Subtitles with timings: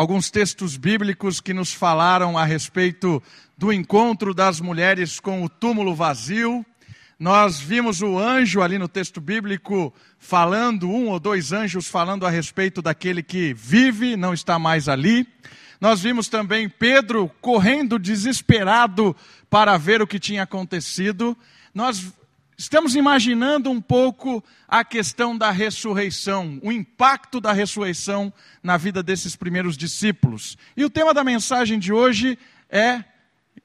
[0.00, 3.22] alguns textos bíblicos que nos falaram a respeito
[3.54, 6.64] do encontro das mulheres com o túmulo vazio.
[7.18, 12.30] Nós vimos o anjo ali no texto bíblico falando, um ou dois anjos falando a
[12.30, 15.28] respeito daquele que vive, não está mais ali.
[15.78, 19.14] Nós vimos também Pedro correndo desesperado
[19.50, 21.36] para ver o que tinha acontecido.
[21.74, 22.10] Nós
[22.60, 28.30] estamos imaginando um pouco a questão da ressurreição, o impacto da ressurreição
[28.62, 30.58] na vida desses primeiros discípulos.
[30.76, 32.38] E o tema da mensagem de hoje
[32.68, 33.02] é: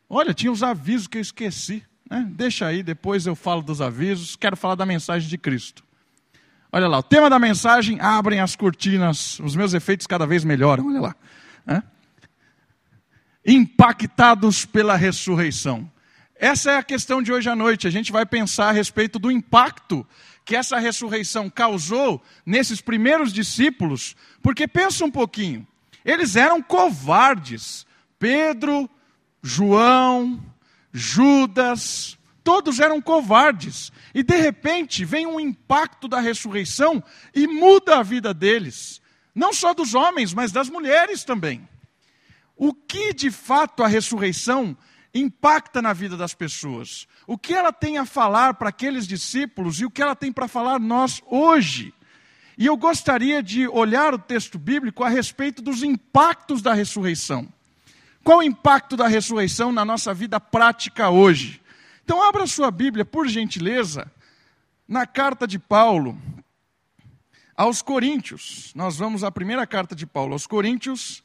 [0.09, 1.83] olha, tinha os avisos que eu esqueci.
[2.09, 2.25] Né?
[2.31, 4.37] Deixa aí, depois eu falo dos avisos.
[4.37, 5.83] Quero falar da mensagem de Cristo.
[6.71, 9.41] Olha lá, o tema da mensagem: abrem as cortinas.
[9.41, 10.87] Os meus efeitos cada vez melhoram.
[10.87, 11.15] Olha lá.
[11.65, 11.83] Né?
[13.45, 15.91] Impactados pela ressurreição.
[16.37, 17.87] Essa é a questão de hoje à noite.
[17.87, 20.05] A gente vai pensar a respeito do impacto
[20.43, 25.65] que essa ressurreição causou nesses primeiros discípulos, porque pensa um pouquinho,
[26.03, 27.85] eles eram covardes.
[28.19, 28.89] Pedro,
[29.41, 30.43] João,
[30.93, 33.91] Judas, todos eram covardes.
[34.13, 39.01] E de repente vem um impacto da ressurreição e muda a vida deles.
[39.33, 41.67] Não só dos homens, mas das mulheres também.
[42.55, 44.77] O que de fato a ressurreição
[45.15, 47.07] impacta na vida das pessoas.
[47.25, 50.47] O que ela tem a falar para aqueles discípulos e o que ela tem para
[50.47, 51.93] falar nós hoje.
[52.57, 57.47] E eu gostaria de olhar o texto bíblico a respeito dos impactos da ressurreição.
[58.23, 61.61] Qual o impacto da ressurreição na nossa vida prática hoje?
[62.03, 64.11] Então, abra sua Bíblia, por gentileza,
[64.87, 66.17] na carta de Paulo
[67.55, 68.71] aos Coríntios.
[68.75, 71.23] Nós vamos à primeira carta de Paulo aos Coríntios,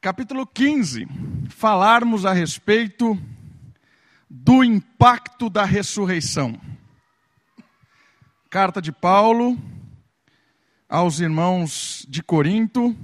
[0.00, 1.06] capítulo 15,
[1.50, 3.20] falarmos a respeito
[4.30, 6.58] do impacto da ressurreição.
[8.48, 9.58] Carta de Paulo
[10.88, 12.96] aos irmãos de Corinto,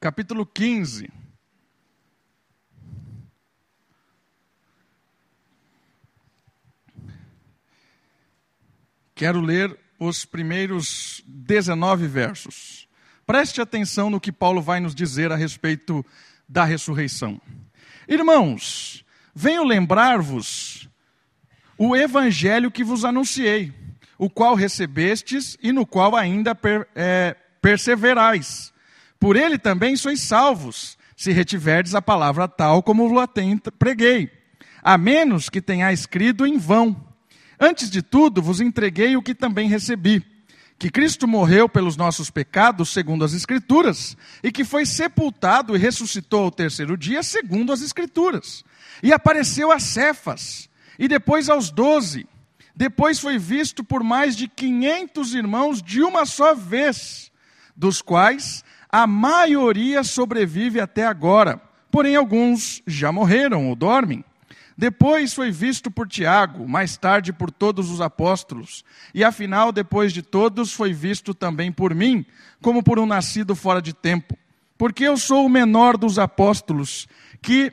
[0.00, 1.10] capítulo 15.
[9.14, 12.88] Quero ler os primeiros 19 versos.
[13.26, 16.04] Preste atenção no que Paulo vai nos dizer a respeito
[16.50, 17.40] da ressurreição.
[18.08, 20.88] Irmãos, venho lembrar-vos
[21.78, 23.72] o evangelho que vos anunciei,
[24.18, 28.72] o qual recebestes e no qual ainda per, é, perseverais.
[29.20, 34.28] Por ele também sois salvos, se retiverdes a palavra tal como vos preguei,
[34.82, 36.96] a menos que tenha escrito em vão.
[37.60, 40.24] Antes de tudo, vos entreguei o que também recebi
[40.80, 46.44] que Cristo morreu pelos nossos pecados, segundo as Escrituras, e que foi sepultado e ressuscitou
[46.44, 48.64] ao terceiro dia, segundo as Escrituras.
[49.02, 52.26] E apareceu a Cefas, e depois aos doze.
[52.74, 57.30] Depois foi visto por mais de quinhentos irmãos de uma só vez,
[57.76, 64.24] dos quais a maioria sobrevive até agora, porém alguns já morreram ou dormem.
[64.80, 68.82] Depois foi visto por Tiago, mais tarde por todos os apóstolos,
[69.14, 72.24] e afinal, depois de todos, foi visto também por mim,
[72.62, 74.38] como por um nascido fora de tempo.
[74.78, 77.06] Porque eu sou o menor dos apóstolos,
[77.42, 77.70] que,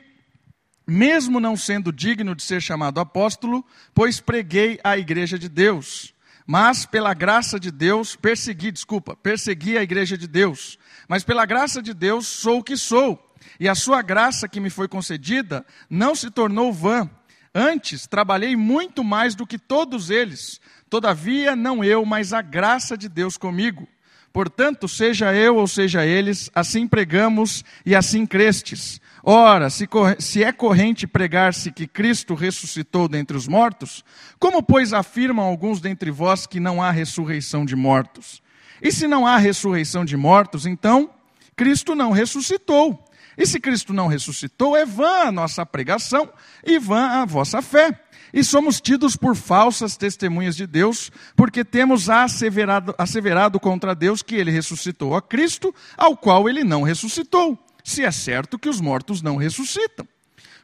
[0.86, 3.64] mesmo não sendo digno de ser chamado apóstolo,
[3.94, 6.12] pois preguei a igreja de Deus.
[6.46, 10.78] Mas pela graça de Deus, persegui, desculpa, persegui a igreja de Deus.
[11.08, 13.27] Mas pela graça de Deus sou o que sou
[13.58, 17.10] e a sua graça que me foi concedida não se tornou vã.
[17.54, 20.60] Antes, trabalhei muito mais do que todos eles.
[20.88, 23.88] Todavia, não eu, mas a graça de Deus comigo.
[24.32, 29.00] Portanto, seja eu ou seja eles, assim pregamos e assim crestes.
[29.22, 34.04] Ora, se, se é corrente pregar-se que Cristo ressuscitou dentre os mortos,
[34.38, 38.42] como, pois, afirmam alguns dentre vós que não há ressurreição de mortos?
[38.80, 41.10] E se não há ressurreição de mortos, então
[41.56, 43.07] Cristo não ressuscitou.
[43.38, 46.28] E se Cristo não ressuscitou, é vã a nossa pregação
[46.66, 48.04] e vã a vossa fé.
[48.34, 54.34] E somos tidos por falsas testemunhas de Deus, porque temos asseverado, asseverado contra Deus que
[54.34, 59.22] ele ressuscitou a Cristo, ao qual ele não ressuscitou, se é certo que os mortos
[59.22, 60.06] não ressuscitam.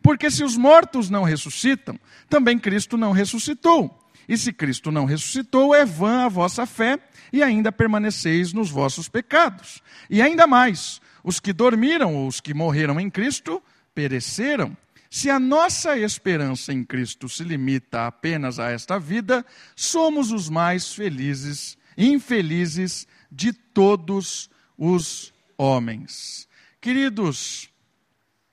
[0.03, 1.99] Porque se os mortos não ressuscitam,
[2.29, 4.04] também Cristo não ressuscitou.
[4.29, 6.99] E se Cristo não ressuscitou, é vã a vossa fé
[7.33, 9.83] e ainda permaneceis nos vossos pecados.
[10.09, 13.63] E ainda mais, os que dormiram ou os que morreram em Cristo
[13.95, 14.77] pereceram.
[15.11, 20.93] Se a nossa esperança em Cristo se limita apenas a esta vida, somos os mais
[20.93, 26.49] felizes, infelizes de todos os homens.
[26.81, 27.71] Queridos,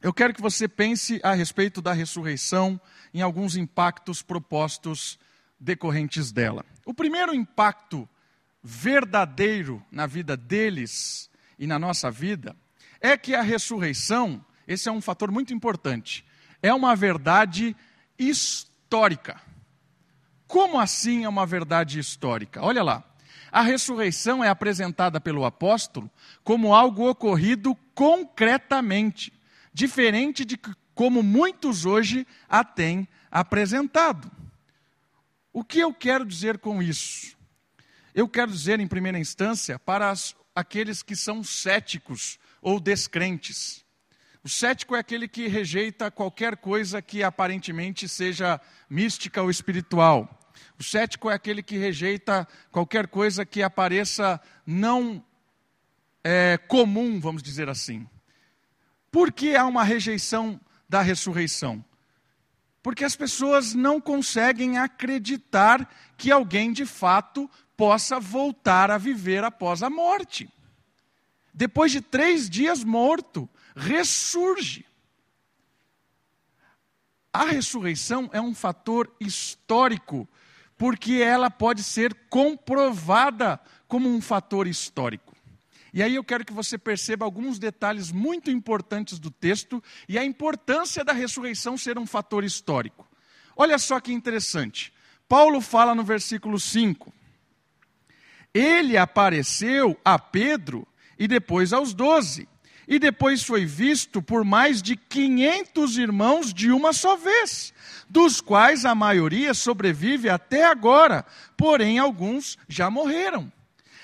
[0.02, 2.80] eu quero que você pense a respeito da ressurreição
[3.14, 5.20] em alguns impactos propostos
[5.62, 6.66] decorrentes dela.
[6.86, 8.10] O primeiro impacto
[8.64, 12.56] verdadeiro na vida deles e na nossa vida
[13.00, 16.26] é que a ressurreição, esse é um fator muito importante,
[16.62, 17.76] é uma verdade
[18.18, 19.40] histórica.
[20.48, 22.62] Como assim é uma verdade histórica?
[22.62, 23.04] Olha lá.
[23.52, 26.10] A ressurreição é apresentada pelo apóstolo
[26.44, 29.34] como algo ocorrido concretamente,
[29.74, 30.58] diferente de
[30.96, 34.32] como muitos hoje a têm apresentado.
[35.54, 37.36] O que eu quero dizer com isso?
[38.14, 43.84] Eu quero dizer, em primeira instância, para as, aqueles que são céticos ou descrentes.
[44.44, 48.60] O cético é aquele que rejeita qualquer coisa que aparentemente seja
[48.90, 50.40] mística ou espiritual.
[50.80, 55.24] O cético é aquele que rejeita qualquer coisa que apareça não
[56.24, 58.08] é, comum, vamos dizer assim.
[59.12, 61.84] Por que há uma rejeição da ressurreição?
[62.82, 65.88] Porque as pessoas não conseguem acreditar
[66.18, 70.50] que alguém de fato possa voltar a viver após a morte.
[71.54, 74.86] Depois de três dias morto, ressurge.
[77.34, 80.28] A ressurreição é um fator histórico,
[80.78, 85.31] porque ela pode ser comprovada como um fator histórico.
[85.94, 90.24] E aí eu quero que você perceba alguns detalhes muito importantes do texto e a
[90.24, 93.08] importância da ressurreição ser um fator histórico.
[93.56, 94.94] Olha só que interessante.
[95.28, 97.14] Paulo fala no versículo 5:
[98.54, 100.88] Ele apareceu a Pedro
[101.20, 102.48] e depois aos doze.
[102.88, 107.74] E depois foi visto por mais de 500 irmãos de uma só vez,
[108.10, 113.50] dos quais a maioria sobrevive até agora, porém alguns já morreram.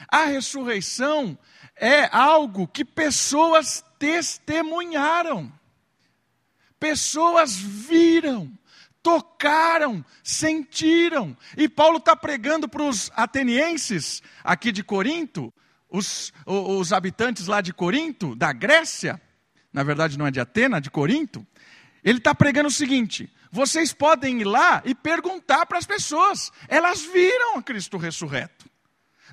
[0.07, 1.37] A ressurreição
[1.79, 5.51] é algo que pessoas testemunharam,
[6.79, 8.51] pessoas viram,
[9.01, 11.35] tocaram, sentiram.
[11.55, 15.53] E Paulo está pregando para os atenienses aqui de Corinto,
[15.89, 19.21] os, os habitantes lá de Corinto, da Grécia,
[19.71, 21.45] na verdade não é de Atena, de Corinto,
[22.03, 27.01] ele está pregando o seguinte: vocês podem ir lá e perguntar para as pessoas, elas
[27.01, 28.67] viram Cristo ressurreto.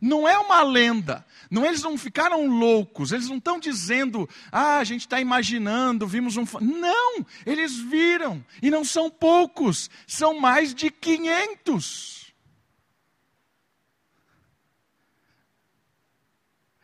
[0.05, 4.85] Não é uma lenda, não, eles não ficaram loucos, eles não estão dizendo, ah, a
[4.85, 6.45] gente está imaginando, vimos um.
[6.61, 12.35] Não, eles viram, e não são poucos, são mais de 500.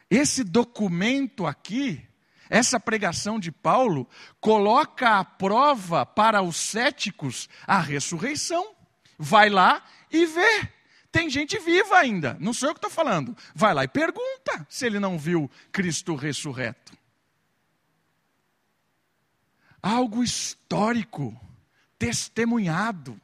[0.09, 2.03] Esse documento aqui,
[2.49, 4.09] essa pregação de Paulo,
[4.41, 8.75] coloca à prova para os céticos a ressurreição.
[9.19, 10.80] Vai lá e vê.
[11.13, 13.37] Tem gente viva ainda, não sou eu que estou falando.
[13.55, 16.97] Vai lá e pergunta se ele não viu Cristo ressurreto.
[19.83, 21.39] Algo histórico,
[21.99, 23.21] testemunhado,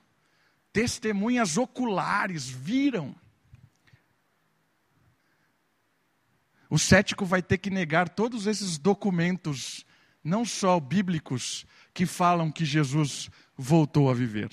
[0.72, 3.14] testemunhas oculares viram.
[6.68, 9.86] O cético vai ter que negar todos esses documentos,
[10.24, 14.50] não só bíblicos, que falam que Jesus voltou a viver.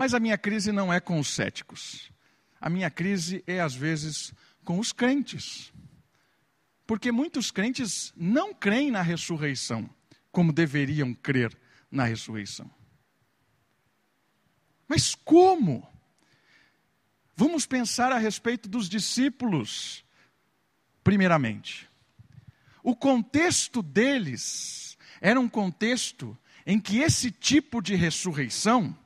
[0.00, 2.10] Mas a minha crise não é com os céticos.
[2.58, 4.32] A minha crise é, às vezes,
[4.64, 5.70] com os crentes.
[6.86, 9.90] Porque muitos crentes não creem na ressurreição,
[10.32, 11.54] como deveriam crer
[11.90, 12.70] na ressurreição.
[14.88, 15.86] Mas como?
[17.36, 20.02] Vamos pensar a respeito dos discípulos
[21.04, 21.86] primeiramente.
[22.82, 28.96] O contexto deles era um contexto em que esse tipo de ressurreição,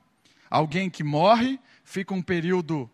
[0.49, 2.89] alguém que morre, fica um período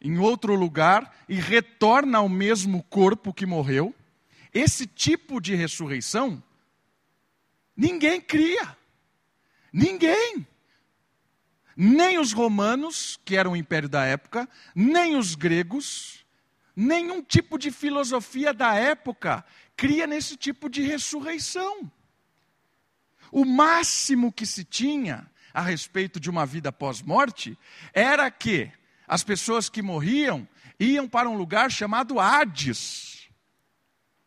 [0.00, 3.94] em outro lugar e retorna ao mesmo corpo que morreu,
[4.52, 6.42] esse tipo de ressurreição,
[7.76, 8.76] ninguém cria.
[9.72, 10.46] Ninguém.
[11.76, 16.18] Nem os romanos, que eram o império da época, nem os gregos,
[16.80, 19.44] Nenhum tipo de filosofia da época
[19.76, 21.90] cria nesse tipo de ressurreição.
[23.32, 25.28] O máximo que se tinha
[25.58, 27.58] a respeito de uma vida pós-morte
[27.92, 28.70] era que
[29.08, 30.46] as pessoas que morriam
[30.78, 33.28] iam para um lugar chamado Hades,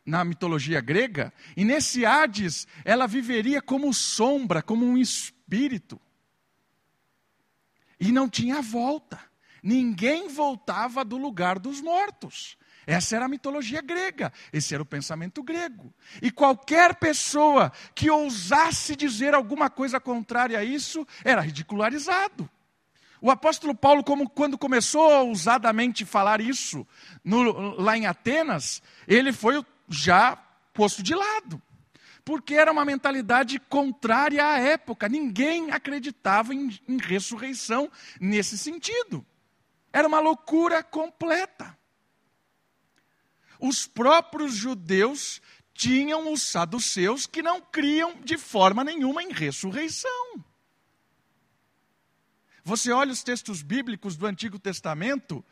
[0.06, 6.02] na mitologia grega, e nesse Hades ela viveria como sombra, como um espírito.
[7.98, 9.18] E não tinha volta.
[9.64, 12.58] Ninguém voltava do lugar dos mortos.
[12.92, 15.94] Essa era a mitologia grega, esse era o pensamento grego.
[16.22, 22.50] E qualquer pessoa que ousasse dizer alguma coisa contrária a isso era ridicularizado.
[23.22, 26.86] O apóstolo Paulo, como, quando começou a ousadamente falar isso
[27.24, 30.36] no, lá em Atenas, ele foi já
[30.74, 31.62] posto de lado.
[32.26, 35.08] Porque era uma mentalidade contrária à época.
[35.08, 39.26] Ninguém acreditava em, em ressurreição nesse sentido.
[39.94, 41.80] Era uma loucura completa.
[43.62, 45.40] Os próprios judeus
[45.74, 50.44] tinham os saduceus que não criam de forma nenhuma em ressurreição.
[52.64, 55.46] Você olha os textos bíblicos do Antigo Testamento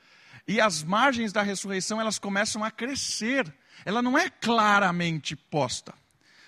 [0.48, 3.52] e as margens da ressurreição elas começam a crescer.
[3.86, 5.94] Ela não é claramente posta.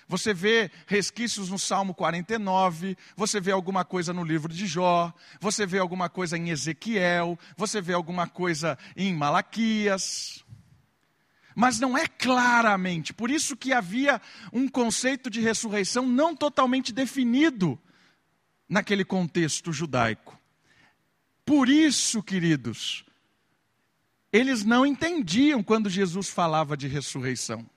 [0.08, 5.64] Você vê resquícios no Salmo 49, você vê alguma coisa no livro de Jó, você
[5.64, 10.41] vê alguma coisa em Ezequiel, você vê alguma coisa em Malaquias.
[11.54, 14.20] Mas não é claramente, por isso que havia
[14.52, 17.78] um conceito de ressurreição não totalmente definido
[18.68, 20.38] naquele contexto judaico.
[21.44, 23.04] Por isso, queridos,
[24.32, 27.68] eles não entendiam quando Jesus falava de ressurreição.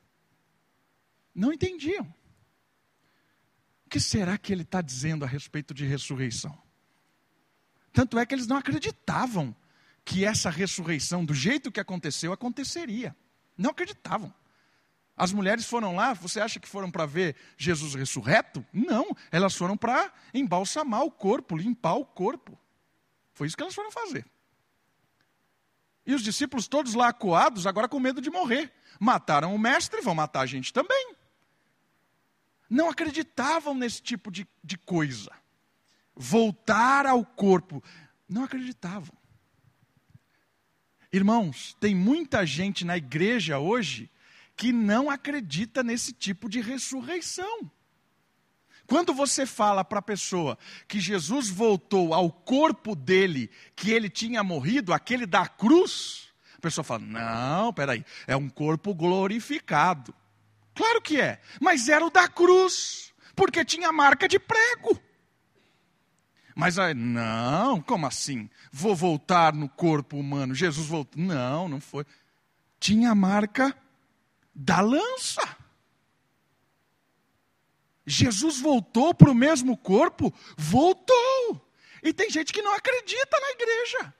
[1.33, 2.05] Não entendiam.
[3.85, 6.57] O que será que ele está dizendo a respeito de ressurreição?
[7.91, 9.55] Tanto é que eles não acreditavam
[10.03, 13.15] que essa ressurreição, do jeito que aconteceu, aconteceria.
[13.57, 14.33] Não acreditavam.
[15.17, 18.65] As mulheres foram lá, você acha que foram para ver Jesus ressurreto?
[18.73, 22.59] Não, elas foram para embalsamar o corpo, limpar o corpo.
[23.33, 24.25] Foi isso que elas foram fazer.
[26.05, 28.71] E os discípulos todos lá acuados, agora com medo de morrer.
[28.99, 31.15] Mataram o mestre, vão matar a gente também.
[32.69, 35.31] Não acreditavam nesse tipo de, de coisa.
[36.13, 37.83] Voltar ao corpo.
[38.27, 39.15] Não acreditavam.
[41.15, 44.11] Irmãos, tem muita gente na igreja hoje
[44.53, 47.71] que não acredita nesse tipo de ressurreição.
[48.85, 50.57] Quando você fala para a pessoa
[50.89, 56.83] que Jesus voltou ao corpo dele, que ele tinha morrido, aquele da cruz, a pessoa
[56.83, 60.13] fala: não, peraí, é um corpo glorificado.
[60.75, 65.01] Claro que é, mas era o da cruz, porque tinha marca de prego.
[66.55, 68.49] Mas aí, não, como assim?
[68.71, 70.55] Vou voltar no corpo humano.
[70.55, 71.21] Jesus voltou.
[71.21, 72.05] Não, não foi.
[72.79, 73.75] Tinha a marca
[74.55, 75.41] da lança.
[78.07, 80.33] Jesus voltou para o mesmo corpo?
[80.55, 81.61] Voltou.
[82.01, 84.13] E tem gente que não acredita na igreja.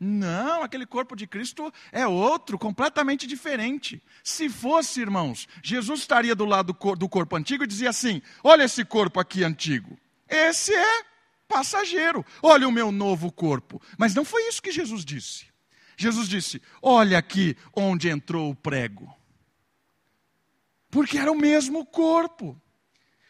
[0.00, 4.02] Não, aquele corpo de Cristo é outro, completamente diferente.
[4.24, 8.84] Se fosse, irmãos, Jesus estaria do lado do corpo antigo e dizia assim: Olha esse
[8.84, 9.96] corpo aqui antigo.
[10.28, 11.15] Esse é
[11.46, 12.24] passageiro.
[12.42, 13.80] Olha o meu novo corpo.
[13.98, 15.46] Mas não foi isso que Jesus disse.
[15.96, 19.12] Jesus disse: Olha aqui onde entrou o prego.
[20.90, 22.60] Porque era o mesmo corpo.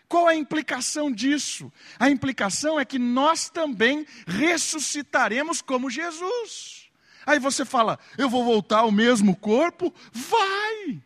[0.09, 1.73] Qual a implicação disso?
[1.99, 6.87] A implicação é que nós também ressuscitaremos como Jesus.
[7.27, 9.93] Aí você fala, eu vou voltar ao mesmo corpo?
[10.13, 11.03] Vai!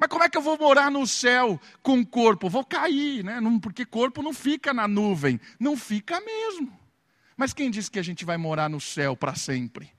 [0.00, 2.48] Mas como é que eu vou morar no céu com corpo?
[2.48, 3.38] Vou cair, né?
[3.60, 5.38] Porque corpo não fica na nuvem.
[5.58, 6.72] Não fica mesmo.
[7.36, 9.92] Mas quem disse que a gente vai morar no céu para sempre?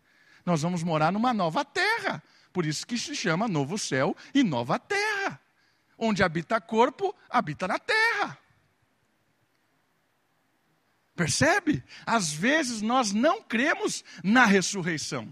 [0.43, 2.23] Nós vamos morar numa nova terra.
[2.51, 5.39] Por isso que se chama novo céu e nova terra.
[5.95, 8.39] Onde habita corpo, habita na terra.
[11.15, 11.83] Percebe?
[12.07, 15.31] Às vezes nós não cremos na ressurreição.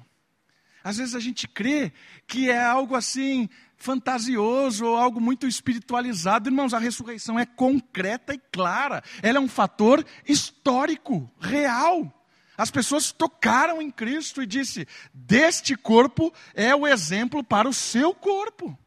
[0.83, 1.91] Às vezes a gente crê
[2.27, 3.49] que é algo assim
[3.79, 6.49] fantasioso ou algo muito espiritualizado.
[6.49, 9.01] Irmãos, a ressurreição é concreta e clara.
[9.23, 12.13] Ela é um fator histórico, real.
[12.57, 18.13] As pessoas tocaram em Cristo e disse: "Deste corpo é o exemplo para o seu
[18.13, 18.77] corpo".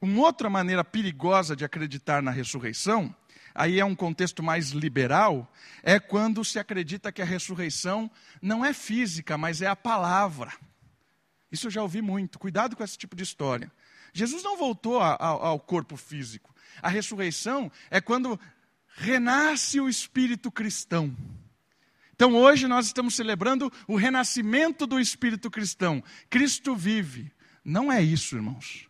[0.00, 3.14] Uma outra maneira perigosa de acreditar na ressurreição,
[3.54, 5.50] aí é um contexto mais liberal,
[5.82, 10.52] é quando se acredita que a ressurreição não é física, mas é a palavra.
[11.50, 12.38] Isso eu já ouvi muito.
[12.38, 13.70] Cuidado com esse tipo de história.
[14.12, 16.54] Jesus não voltou a, a, ao corpo físico.
[16.82, 18.38] A ressurreição é quando
[18.96, 21.16] renasce o espírito cristão.
[22.12, 26.02] Então hoje nós estamos celebrando o renascimento do espírito cristão.
[26.30, 27.32] Cristo vive.
[27.64, 28.88] Não é isso, irmãos.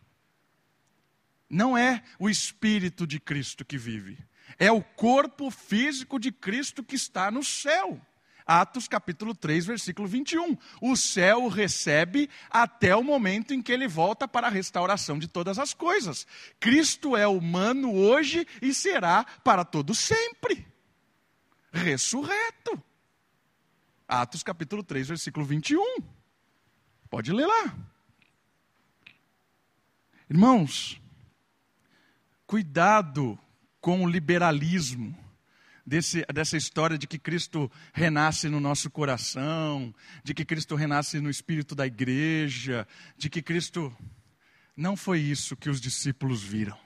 [1.49, 4.17] Não é o espírito de Cristo que vive,
[4.57, 8.01] é o corpo físico de Cristo que está no céu.
[8.45, 10.57] Atos capítulo 3, versículo 21.
[10.81, 15.57] O céu recebe até o momento em que ele volta para a restauração de todas
[15.57, 16.27] as coisas.
[16.59, 20.65] Cristo é humano hoje e será para todo sempre.
[21.71, 22.81] Ressurreto.
[24.07, 25.97] Atos capítulo 3, versículo 21.
[27.09, 27.75] Pode ler lá.
[30.29, 31.01] Irmãos,
[32.45, 33.39] Cuidado
[33.81, 35.17] com o liberalismo.
[35.85, 41.29] Desse, dessa história de que Cristo renasce no nosso coração, de que Cristo renasce no
[41.29, 43.95] espírito da igreja, de que Cristo.
[44.75, 46.77] Não foi isso que os discípulos viram.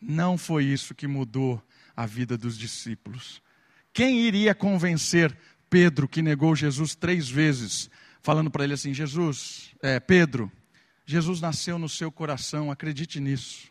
[0.00, 1.62] Não foi isso que mudou
[1.96, 3.40] a vida dos discípulos.
[3.92, 5.36] Quem iria convencer
[5.70, 7.90] Pedro, que negou Jesus três vezes,
[8.22, 10.50] falando para ele assim: Jesus, é, Pedro,
[11.04, 13.68] Jesus nasceu no seu coração, acredite nisso.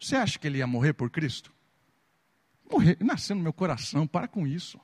[0.00, 1.52] Você acha que ele ia morrer por Cristo?
[2.70, 4.78] Morrer, nasceu no meu coração, para com isso.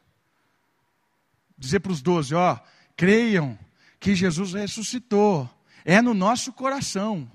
[1.56, 2.58] Dizer para os doze, ó,
[2.96, 3.58] creiam
[4.00, 5.48] que Jesus ressuscitou,
[5.84, 7.30] é no nosso coração.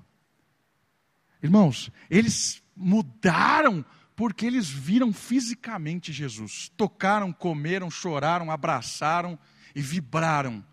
[1.41, 9.39] Irmãos, eles mudaram porque eles viram fisicamente Jesus, tocaram, comeram, choraram, abraçaram
[9.74, 10.65] e vibraram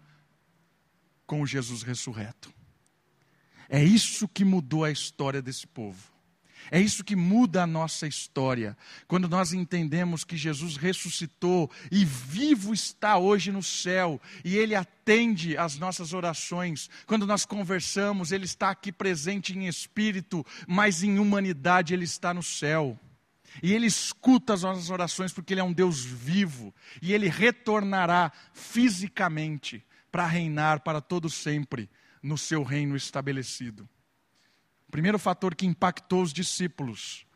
[1.27, 2.53] com o Jesus ressurreto.
[3.69, 6.16] É isso que mudou a história desse povo.
[6.71, 8.77] É isso que muda a nossa história.
[9.07, 15.57] Quando nós entendemos que Jesus ressuscitou e vivo está hoje no céu, e Ele atende
[15.57, 16.91] às nossas orações.
[17.07, 22.43] Quando nós conversamos, Ele está aqui presente em espírito, mas em humanidade Ele está no
[22.43, 22.99] céu.
[23.63, 28.33] E Ele escuta as nossas orações porque Ele é um Deus vivo, e Ele retornará
[28.53, 31.89] fisicamente para reinar para todo sempre
[32.23, 33.89] no seu reino estabelecido.
[34.97, 37.27] O primeiro fator que impactou os discípulos,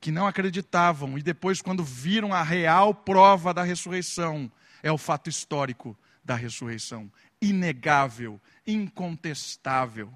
[0.00, 4.50] que não acreditavam e depois, quando viram a real prova da ressurreição,
[4.82, 7.08] é o fato histórico da ressurreição.
[7.40, 10.12] Inegável, incontestável.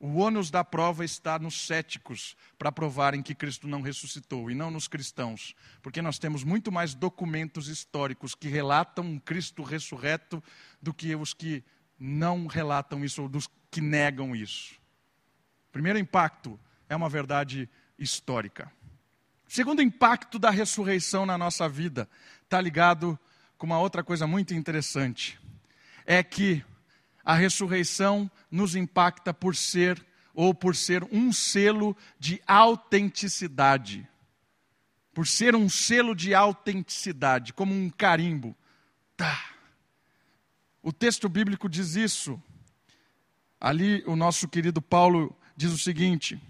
[0.00, 4.68] O ônus da prova está nos céticos para provarem que Cristo não ressuscitou e não
[4.68, 10.42] nos cristãos, porque nós temos muito mais documentos históricos que relatam um Cristo ressurreto
[10.82, 11.62] do que os que
[11.96, 14.81] não relatam isso ou dos que negam isso.
[15.72, 18.70] Primeiro impacto é uma verdade histórica.
[19.48, 22.08] Segundo impacto da ressurreição na nossa vida
[22.44, 23.18] está ligado
[23.56, 25.40] com uma outra coisa muito interessante.
[26.04, 26.62] É que
[27.24, 34.06] a ressurreição nos impacta por ser ou por ser um selo de autenticidade.
[35.14, 38.56] Por ser um selo de autenticidade, como um carimbo.
[39.16, 39.52] Tá.
[40.82, 42.42] O texto bíblico diz isso.
[43.60, 46.40] Ali o nosso querido Paulo diz o seguinte: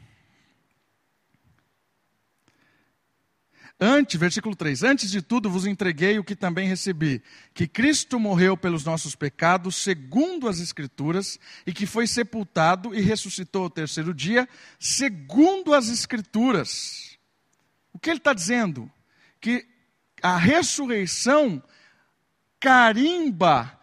[3.85, 7.21] Antes, versículo 3: Antes de tudo vos entreguei o que também recebi:
[7.53, 11.37] que Cristo morreu pelos nossos pecados, segundo as Escrituras,
[11.67, 17.19] e que foi sepultado e ressuscitou ao terceiro dia, segundo as Escrituras.
[17.93, 18.89] O que ele está dizendo?
[19.41, 19.67] Que
[20.23, 21.61] a ressurreição
[22.61, 23.81] carimba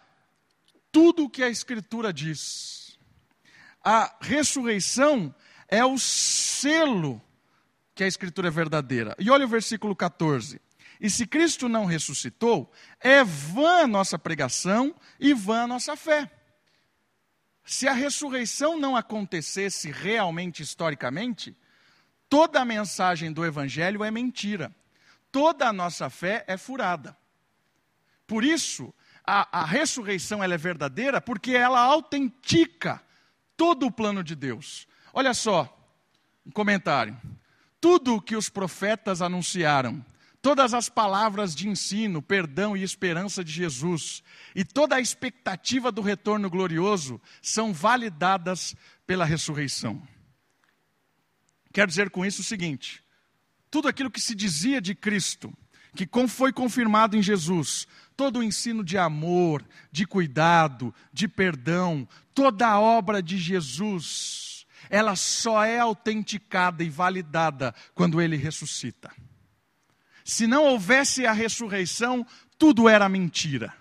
[0.90, 2.79] tudo o que a Escritura diz
[3.82, 5.34] a ressurreição
[5.68, 7.20] é o selo
[7.94, 9.14] que a Escritura é verdadeira.
[9.18, 10.60] E olha o versículo 14.
[11.00, 16.30] E se Cristo não ressuscitou, é vã a nossa pregação e vã a nossa fé.
[17.64, 21.56] Se a ressurreição não acontecesse realmente historicamente,
[22.28, 24.74] toda a mensagem do Evangelho é mentira.
[25.32, 27.16] Toda a nossa fé é furada.
[28.26, 28.92] Por isso,
[29.24, 33.02] a, a ressurreição ela é verdadeira porque ela autentica
[33.60, 34.88] todo o plano de Deus.
[35.12, 35.68] Olha só,
[36.46, 37.14] um comentário.
[37.78, 40.02] Tudo o que os profetas anunciaram,
[40.40, 44.22] todas as palavras de ensino, perdão e esperança de Jesus,
[44.54, 48.74] e toda a expectativa do retorno glorioso são validadas
[49.06, 50.02] pela ressurreição.
[51.70, 53.04] Quero dizer com isso o seguinte:
[53.70, 55.52] tudo aquilo que se dizia de Cristo,
[55.94, 57.86] que foi confirmado em Jesus,
[58.20, 65.16] todo o ensino de amor, de cuidado, de perdão, toda a obra de Jesus, ela
[65.16, 69.10] só é autenticada e validada quando ele ressuscita.
[70.22, 72.26] Se não houvesse a ressurreição,
[72.58, 73.72] tudo era mentira.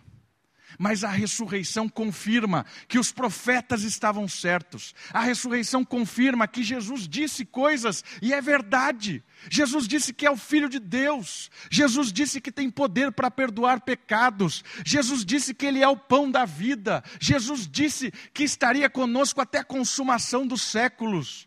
[0.82, 4.96] Mas a ressurreição confirma que os profetas estavam certos.
[5.14, 9.22] A ressurreição confirma que Jesus disse coisas e é verdade.
[9.50, 11.52] Jesus disse que é o Filho de Deus.
[11.70, 14.64] Jesus disse que tem poder para perdoar pecados.
[14.86, 17.04] Jesus disse que Ele é o pão da vida.
[17.20, 21.46] Jesus disse que estaria conosco até a consumação dos séculos.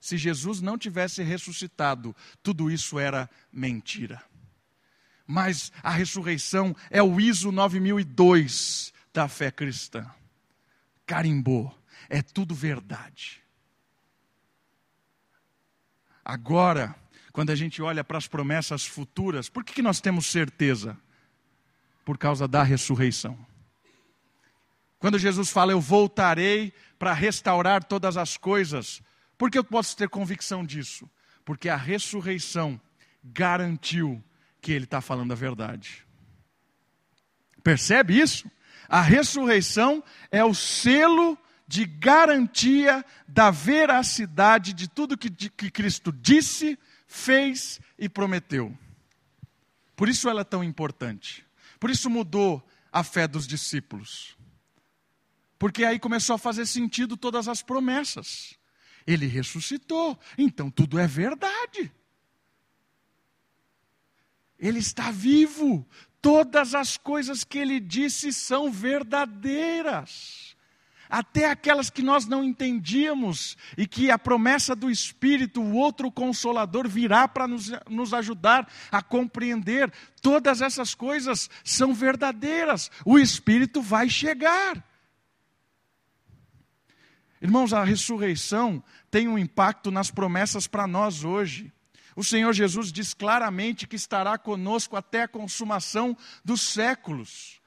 [0.00, 4.20] Se Jesus não tivesse ressuscitado, tudo isso era mentira
[5.32, 10.06] mas a ressurreição é o ISO 9002 da fé cristã.
[11.06, 11.74] Carimbou,
[12.10, 13.42] é tudo verdade.
[16.22, 16.94] Agora,
[17.32, 20.98] quando a gente olha para as promessas futuras, por que, que nós temos certeza?
[22.04, 23.38] Por causa da ressurreição.
[24.98, 29.02] Quando Jesus fala, Eu voltarei para restaurar todas as coisas,
[29.38, 31.10] por que eu posso ter convicção disso?
[31.42, 32.78] Porque a ressurreição
[33.24, 34.22] garantiu
[34.62, 36.06] que ele está falando a verdade.
[37.62, 38.50] Percebe isso?
[38.88, 46.78] A ressurreição é o selo de garantia da veracidade de tudo que, que Cristo disse,
[47.06, 48.76] fez e prometeu.
[49.96, 51.44] Por isso ela é tão importante.
[51.80, 54.36] Por isso mudou a fé dos discípulos.
[55.58, 58.58] porque aí começou a fazer sentido todas as promessas.
[59.06, 61.92] Ele ressuscitou, então tudo é verdade.
[64.62, 65.86] Ele está vivo,
[66.22, 70.52] todas as coisas que ele disse são verdadeiras
[71.12, 76.88] até aquelas que nós não entendíamos, e que a promessa do Espírito, o outro consolador,
[76.88, 79.92] virá para nos, nos ajudar a compreender.
[80.22, 84.82] Todas essas coisas são verdadeiras, o Espírito vai chegar.
[87.42, 91.70] Irmãos, a ressurreição tem um impacto nas promessas para nós hoje.
[92.14, 97.60] O Senhor Jesus diz claramente que estará conosco até a consumação dos séculos.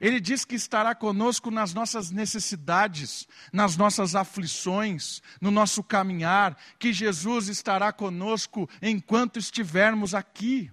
[0.00, 6.92] Ele diz que estará conosco nas nossas necessidades, nas nossas aflições, no nosso caminhar, que
[6.92, 10.72] Jesus estará conosco enquanto estivermos aqui.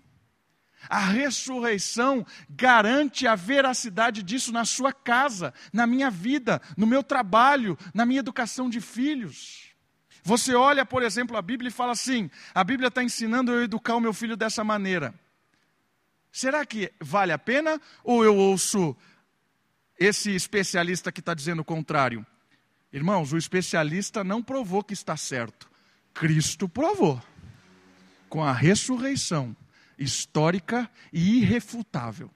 [0.90, 7.78] A ressurreição garante a veracidade disso na sua casa, na minha vida, no meu trabalho,
[7.94, 9.69] na minha educação de filhos.
[10.24, 13.96] Você olha, por exemplo, a Bíblia e fala assim: a Bíblia está ensinando eu educar
[13.96, 15.14] o meu filho dessa maneira.
[16.32, 17.82] Será que vale a pena?
[18.04, 18.96] Ou eu ouço
[20.00, 22.26] esse especialista que está dizendo o contrário.
[22.92, 25.70] Irmãos, o especialista não provou que está certo.
[26.14, 27.22] Cristo provou.
[28.28, 29.56] Com a ressurreição
[29.98, 32.32] histórica e irrefutável.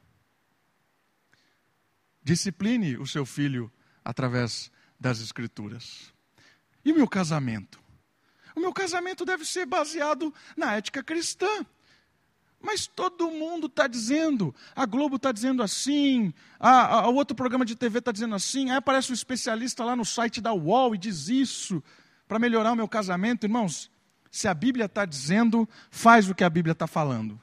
[2.24, 3.72] Discipline o seu filho
[4.04, 6.13] através das Escrituras.
[6.84, 7.80] E o meu casamento?
[8.56, 11.66] O meu casamento deve ser baseado na ética cristã.
[12.62, 17.76] Mas todo mundo está dizendo, a Globo está dizendo assim, a, a, outro programa de
[17.76, 21.28] TV está dizendo assim, aí aparece um especialista lá no site da UOL e diz
[21.28, 21.84] isso
[22.26, 23.46] para melhorar o meu casamento.
[23.46, 23.92] Irmãos,
[24.32, 27.40] se a Bíblia está dizendo, faz o que a Bíblia está falando.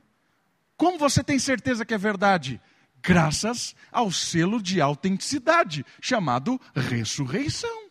[0.75, 2.59] Como você tem certeza que é verdade?
[3.03, 7.90] Graças ao selo de autenticidade, chamado ressurreição.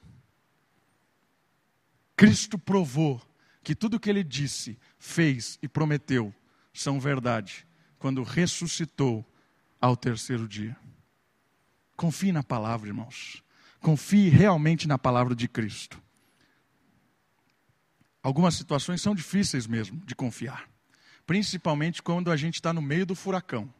[2.19, 3.21] Cristo provou
[3.63, 6.35] que tudo o que ele disse, fez e prometeu
[6.73, 7.65] são verdade
[7.97, 9.25] quando ressuscitou
[9.79, 10.75] ao terceiro dia.
[11.95, 13.41] Confie na palavra, irmãos.
[13.79, 15.97] Confie realmente na palavra de Cristo.
[18.21, 20.69] Algumas situações são difíceis mesmo de confiar,
[21.25, 23.73] principalmente quando a gente está no meio do furacão.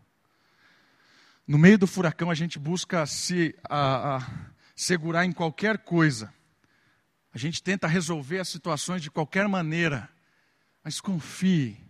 [1.46, 4.28] No meio do furacão, a gente busca se a, a,
[4.74, 6.34] segurar em qualquer coisa.
[7.34, 10.10] A gente tenta resolver as situações de qualquer maneira.
[10.84, 11.90] Mas confie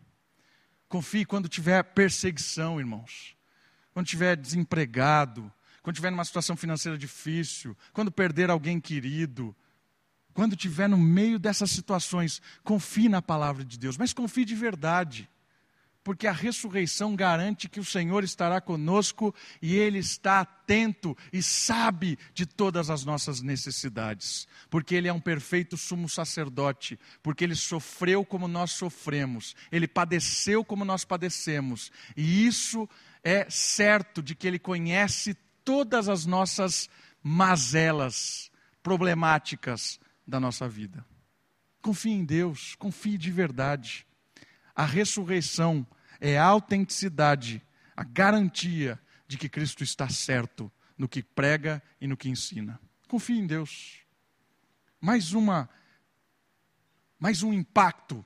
[0.90, 3.36] Confie quando tiver perseguição, irmãos.
[3.94, 5.52] Quando tiver desempregado,
[5.84, 9.56] quando tiver numa situação financeira difícil, quando perder alguém querido,
[10.34, 15.30] quando tiver no meio dessas situações, confie na palavra de Deus, mas confie de verdade
[16.10, 22.18] porque a ressurreição garante que o Senhor estará conosco e Ele está atento e sabe
[22.34, 28.26] de todas as nossas necessidades, porque Ele é um perfeito sumo sacerdote, porque Ele sofreu
[28.26, 32.90] como nós sofremos, Ele padeceu como nós padecemos, e isso
[33.24, 36.90] é certo de que Ele conhece todas as nossas
[37.22, 38.50] mazelas
[38.82, 41.06] problemáticas da nossa vida.
[41.84, 44.08] Confie em Deus, confie de verdade.
[44.76, 45.86] A ressurreição
[46.20, 47.62] é a autenticidade,
[47.96, 52.80] a garantia de que Cristo está certo no que prega e no que ensina.
[53.08, 54.00] Confie em Deus.
[55.00, 55.70] Mais uma
[57.20, 58.26] mais um impacto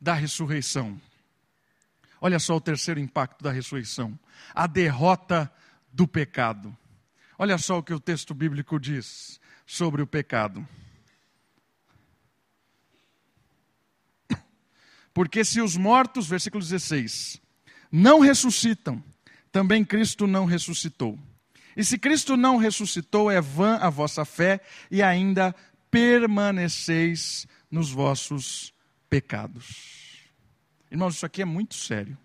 [0.00, 1.00] da ressurreição.
[2.20, 4.18] Olha só o terceiro impacto da ressurreição:
[4.54, 5.50] a derrota
[5.92, 6.76] do pecado.
[7.38, 10.66] Olha só o que o texto bíblico diz sobre o pecado.
[15.16, 17.40] Porque se os mortos, versículo 16,
[17.90, 19.02] não ressuscitam,
[19.50, 21.18] também Cristo não ressuscitou.
[21.74, 25.54] E se Cristo não ressuscitou, é vã a vossa fé e ainda
[25.90, 28.74] permaneceis nos vossos
[29.08, 30.18] pecados.
[30.90, 32.18] Irmãos, isso aqui é muito sério.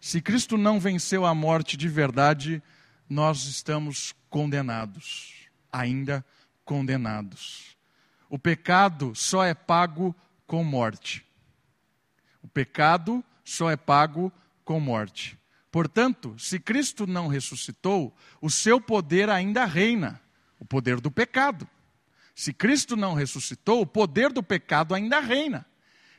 [0.00, 2.62] Se Cristo não venceu a morte de verdade,
[3.08, 6.24] nós estamos condenados, ainda
[6.64, 7.76] condenados.
[8.28, 10.14] O pecado só é pago
[10.46, 11.28] com morte.
[12.42, 14.32] O pecado só é pago
[14.64, 15.38] com morte.
[15.70, 20.20] Portanto, se Cristo não ressuscitou, o seu poder ainda reina
[20.60, 21.66] o poder do pecado.
[22.34, 25.66] Se Cristo não ressuscitou, o poder do pecado ainda reina.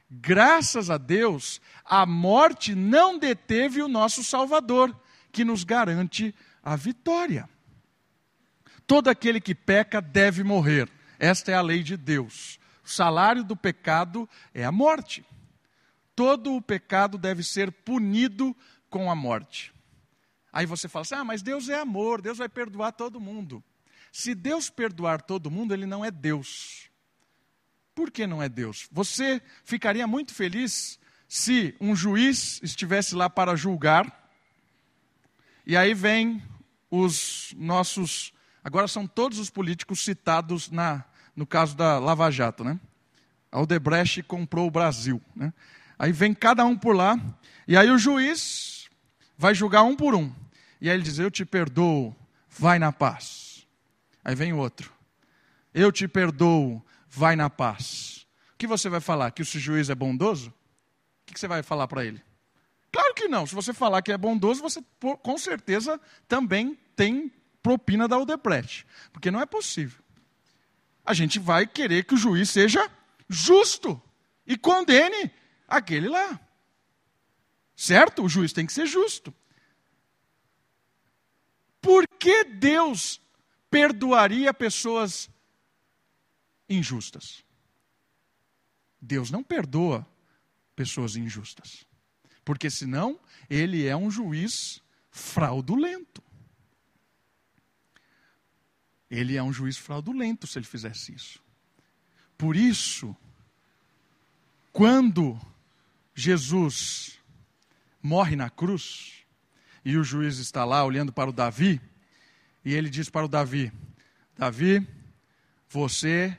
[0.10, 4.94] Graças a Deus, a morte não deteve o nosso Salvador,
[5.32, 7.48] que nos garante a vitória.
[8.86, 10.90] Todo aquele que peca deve morrer.
[11.18, 12.60] Esta é a lei de Deus.
[12.84, 15.24] O salário do pecado é a morte
[16.22, 18.56] todo o pecado deve ser punido
[18.92, 19.74] com a morte.
[20.54, 23.64] Aí você fala assim: ah, mas Deus é amor, Deus vai perdoar todo mundo.
[24.12, 26.92] Se Deus perdoar todo mundo, ele não é Deus.
[27.96, 28.88] Por que não é Deus?
[28.92, 34.32] Você ficaria muito feliz se um juiz estivesse lá para julgar,
[35.66, 36.44] e aí vem
[36.92, 38.32] os nossos.
[38.64, 41.04] Agora são todos os políticos citados na,
[41.36, 42.80] no caso da Lava Jato, né?
[43.52, 43.60] A
[44.28, 45.20] comprou o Brasil.
[45.36, 45.52] Né?
[46.02, 47.16] Aí vem cada um por lá,
[47.68, 48.90] e aí o juiz
[49.38, 50.34] vai julgar um por um.
[50.82, 52.16] E aí ele diz: Eu te perdoo,
[52.50, 53.68] vai na paz.
[54.26, 54.92] Aí vem o outro:
[55.72, 58.26] Eu te perdoo, vai na paz.
[58.56, 59.30] O que você vai falar?
[59.30, 60.50] Que o juiz é bondoso?
[60.50, 62.20] O que você vai falar para ele?
[62.92, 63.46] Claro que não.
[63.46, 64.84] Se você falar que é bondoso, você
[65.22, 68.88] com certeza também tem propina da Odebrecht.
[69.14, 70.02] Porque não é possível.
[71.06, 72.90] A gente vai querer que o juiz seja
[73.30, 74.02] justo
[74.48, 75.32] e condene
[75.72, 76.40] aquele lá.
[77.76, 78.24] Certo?
[78.24, 79.34] O juiz tem que ser justo.
[81.82, 83.20] Por que Deus
[83.70, 85.30] perdoaria pessoas
[86.70, 87.44] injustas?
[89.02, 90.06] Deus não perdoa
[90.76, 91.86] pessoas injustas.
[92.46, 96.22] Porque senão ele é um juiz fraudulento.
[99.10, 101.44] Ele é um juiz fraudulento se ele fizesse isso.
[102.38, 103.16] Por isso,
[104.72, 105.40] quando
[106.14, 107.20] Jesus
[108.02, 109.26] morre na cruz,
[109.84, 111.82] e o juiz está lá olhando para o Davi,
[112.64, 113.72] e ele diz para o Davi:
[114.38, 114.88] Davi,
[115.68, 116.38] você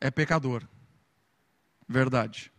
[0.00, 0.66] é pecador.
[1.88, 2.52] Verdade.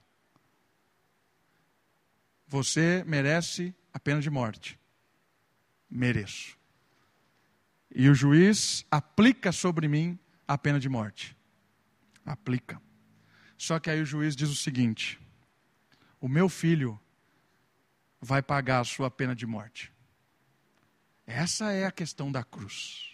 [2.47, 4.79] Você merece a pena de morte.
[5.89, 6.57] Mereço.
[7.93, 10.17] E o juiz aplica sobre mim
[10.47, 11.37] a pena de morte.
[12.25, 12.81] Aplica.
[13.57, 15.19] Só que aí o juiz diz o seguinte:
[16.19, 16.99] o meu filho
[18.21, 19.91] vai pagar a sua pena de morte.
[21.25, 23.09] Essa é a questão da cruz.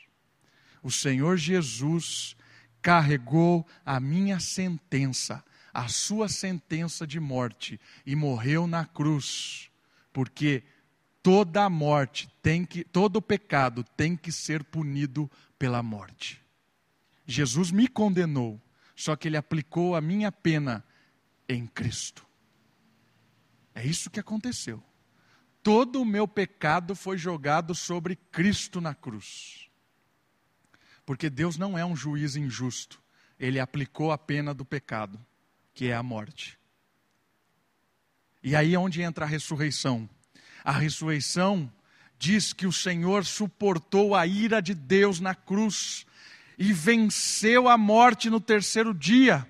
[0.81, 2.35] O Senhor Jesus
[2.81, 9.69] carregou a minha sentença, a sua sentença de morte, e morreu na cruz,
[10.13, 10.63] porque
[11.21, 16.41] toda morte tem que, todo pecado tem que ser punido pela morte.
[17.25, 18.61] Jesus me condenou,
[18.95, 20.85] só que ele aplicou a minha pena
[21.49, 22.24] em Cristo.
[23.75, 24.81] É isso que aconteceu.
[25.61, 29.69] Todo o meu pecado foi jogado sobre Cristo na cruz.
[31.05, 33.01] Porque Deus não é um juiz injusto.
[33.37, 35.19] Ele aplicou a pena do pecado,
[35.73, 36.57] que é a morte.
[38.41, 40.09] E aí é onde entra a ressurreição.
[40.63, 41.71] A ressurreição
[42.17, 46.05] diz que o Senhor suportou a ira de Deus na cruz
[46.57, 49.47] e venceu a morte no terceiro dia.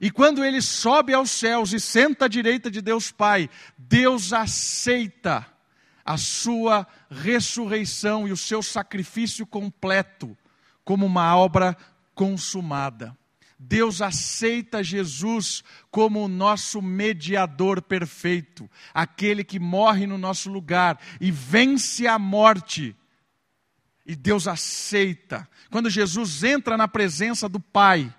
[0.00, 5.46] E quando ele sobe aos céus e senta à direita de Deus Pai, Deus aceita
[6.04, 10.36] a sua ressurreição e o seu sacrifício completo
[10.84, 11.76] como uma obra
[12.14, 13.16] consumada.
[13.58, 21.30] Deus aceita Jesus como o nosso mediador perfeito, aquele que morre no nosso lugar e
[21.30, 22.94] vence a morte.
[24.04, 25.48] E Deus aceita.
[25.70, 28.14] Quando Jesus entra na presença do Pai,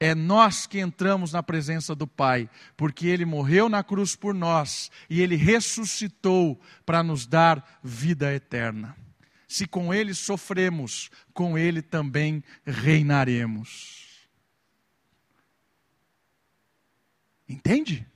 [0.00, 4.90] é nós que entramos na presença do Pai, porque Ele morreu na cruz por nós
[5.10, 8.96] e Ele ressuscitou para nos dar vida eterna.
[9.48, 14.06] Se com Ele sofremos, com Ele também reinaremos.
[17.48, 18.06] Entende?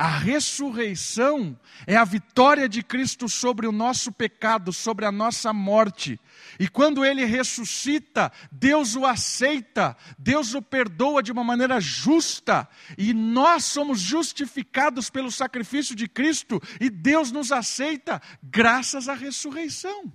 [0.00, 6.18] A ressurreição é a vitória de Cristo sobre o nosso pecado, sobre a nossa morte.
[6.58, 13.12] E quando ele ressuscita, Deus o aceita, Deus o perdoa de uma maneira justa, e
[13.12, 20.10] nós somos justificados pelo sacrifício de Cristo, e Deus nos aceita graças à ressurreição.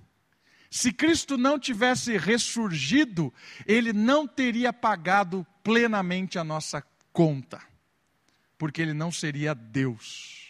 [0.68, 3.32] Se Cristo não tivesse ressurgido,
[3.64, 7.75] ele não teria pagado plenamente a nossa conta
[8.58, 10.46] porque ele não seria Deus.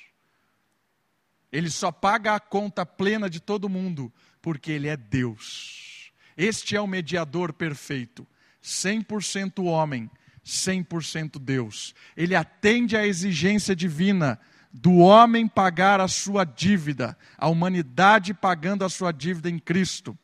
[1.51, 6.13] Ele só paga a conta plena de todo mundo, porque ele é Deus.
[6.37, 8.27] Este é o mediador perfeito,
[8.63, 10.11] 100% homem,
[10.45, 11.95] 100% Deus.
[12.17, 14.39] Ele atende à exigência divina
[14.73, 20.17] do homem pagar a sua dívida, a humanidade pagando a sua dívida em Cristo.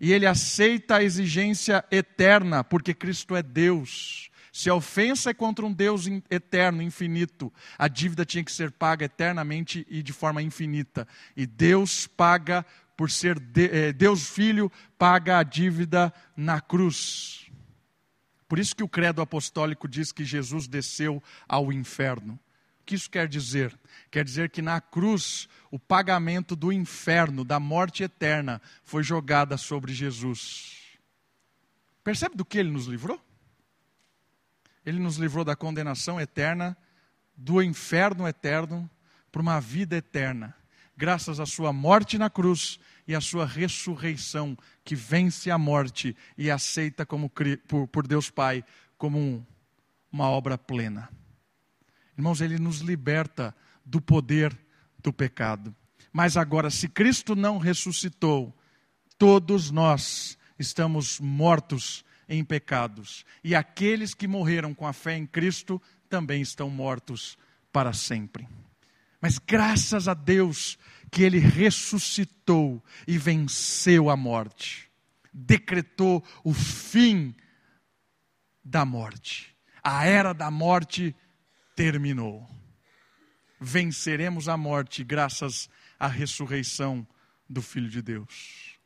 [0.00, 4.30] E ele aceita a exigência eterna, porque Cristo é Deus.
[4.56, 9.04] Se a ofensa é contra um Deus eterno, infinito, a dívida tinha que ser paga
[9.04, 11.06] eternamente e de forma infinita.
[11.36, 12.64] E Deus paga
[12.96, 17.50] por ser de, é, Deus Filho, paga a dívida na cruz.
[18.48, 22.32] Por isso que o credo apostólico diz que Jesus desceu ao inferno.
[22.80, 23.78] O que isso quer dizer?
[24.10, 29.92] Quer dizer que na cruz o pagamento do inferno, da morte eterna, foi jogada sobre
[29.92, 30.96] Jesus.
[32.02, 33.25] Percebe do que ele nos livrou?
[34.86, 36.76] Ele nos livrou da condenação eterna,
[37.36, 38.88] do inferno eterno,
[39.32, 40.54] para uma vida eterna,
[40.96, 46.50] graças à sua morte na cruz e à sua ressurreição, que vence a morte e
[46.50, 48.64] aceita como, por, por Deus Pai
[48.96, 49.44] como um,
[50.10, 51.10] uma obra plena.
[52.16, 54.56] Irmãos, ele nos liberta do poder
[55.00, 55.74] do pecado.
[56.10, 58.56] Mas agora, se Cristo não ressuscitou,
[59.18, 63.24] todos nós estamos mortos em pecados.
[63.42, 67.36] E aqueles que morreram com a fé em Cristo também estão mortos
[67.72, 68.48] para sempre.
[69.20, 70.78] Mas graças a Deus
[71.10, 74.90] que ele ressuscitou e venceu a morte,
[75.32, 77.34] decretou o fim
[78.64, 79.54] da morte.
[79.82, 81.14] A era da morte
[81.76, 82.48] terminou.
[83.60, 87.06] Venceremos a morte graças à ressurreição
[87.48, 88.76] do Filho de Deus.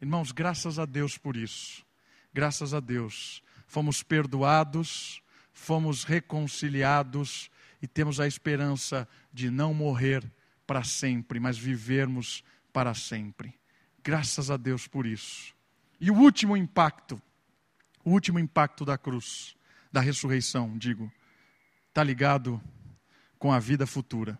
[0.00, 1.84] Irmãos, graças a Deus por isso.
[2.32, 3.42] Graças a Deus.
[3.66, 7.50] Fomos perdoados, fomos reconciliados
[7.82, 10.30] e temos a esperança de não morrer
[10.66, 13.54] para sempre, mas vivermos para sempre.
[14.02, 15.54] Graças a Deus por isso.
[16.00, 17.20] E o último impacto,
[18.04, 19.56] o último impacto da cruz,
[19.92, 21.12] da ressurreição, digo,
[21.88, 22.60] está ligado
[23.38, 24.38] com a vida futura.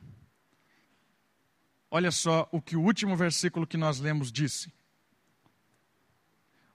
[1.91, 4.73] Olha só o que o último versículo que nós lemos disse.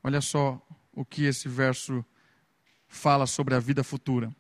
[0.04, 0.62] Olha só
[0.96, 2.04] o que esse verso
[2.88, 4.34] fala sobre a vida futura.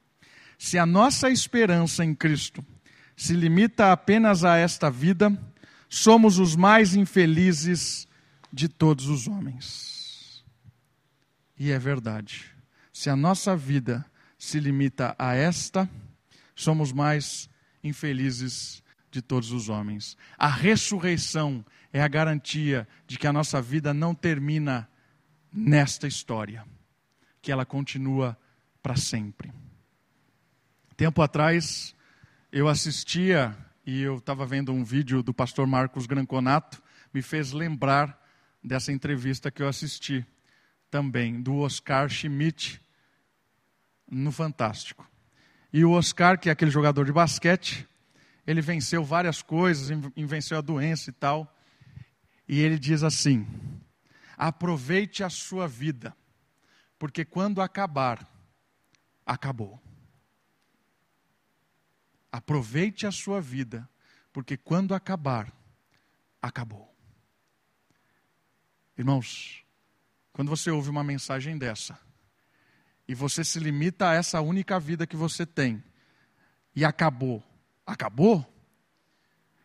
[0.58, 2.66] Se a nossa esperança em Cristo
[3.16, 5.38] se limita apenas a esta vida,
[5.90, 8.08] somos os mais infelizes
[8.52, 10.44] de todos os homens.
[11.58, 12.46] E é verdade.
[12.92, 14.06] Se a nossa vida
[14.38, 15.90] se limita a esta,
[16.56, 17.50] somos mais
[17.84, 20.18] infelizes de todos os homens.
[20.38, 24.90] A ressurreição é a garantia de que a nossa vida não termina
[25.56, 26.66] nesta história,
[27.42, 28.38] que ela continua
[28.84, 29.54] para sempre.
[30.98, 31.96] Tempo atrás,
[32.52, 38.22] eu assistia e eu estava vendo um vídeo do pastor Marcos Granconato, me fez lembrar
[38.62, 40.26] dessa entrevista que eu assisti
[40.92, 42.82] também, do Oscar Schmidt,
[44.10, 45.10] no Fantástico.
[45.72, 47.88] E o Oscar, que é aquele jogador de basquete,
[48.46, 51.54] ele venceu várias coisas, venceu a doença e tal.
[52.48, 53.46] E ele diz assim:
[54.38, 56.16] Aproveite a sua vida,
[56.98, 58.28] porque quando acabar,
[59.26, 59.82] acabou.
[62.32, 63.90] Aproveite a sua vida,
[64.34, 65.54] porque quando acabar,
[66.42, 66.94] acabou.
[68.98, 69.64] Irmãos,
[70.34, 72.00] quando você ouve uma mensagem dessa,
[73.08, 75.84] e você se limita a essa única vida que você tem,
[76.76, 77.42] e acabou,
[77.86, 78.46] acabou,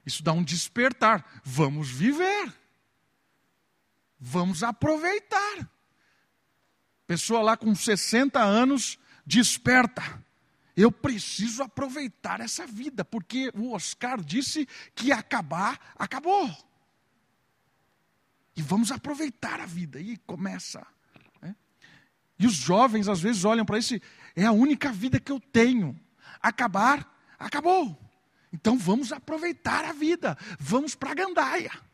[0.04, 1.40] isso dá um despertar.
[1.44, 2.52] Vamos viver.
[4.20, 5.70] Vamos aproveitar.
[7.06, 10.22] Pessoa lá com 60 anos desperta.
[10.76, 16.54] Eu preciso aproveitar essa vida, porque o Oscar disse que acabar, acabou.
[18.54, 20.00] E vamos aproveitar a vida.
[20.00, 20.86] E começa.
[21.40, 21.56] Né?
[22.38, 23.94] E os jovens às vezes olham para isso,
[24.36, 25.98] é a única vida que eu tenho.
[26.40, 27.98] Acabar, acabou.
[28.52, 30.36] Então vamos aproveitar a vida.
[30.58, 31.89] Vamos para a gandaia.